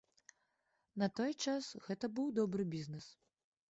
[1.03, 3.05] На той час гэта быў добры бізнес.